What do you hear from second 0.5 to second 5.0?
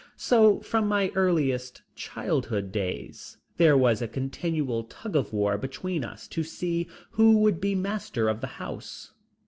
from my earliest childhood days there was a continual